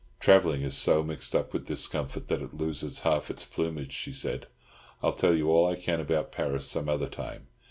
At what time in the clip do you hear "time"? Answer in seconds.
7.07-7.45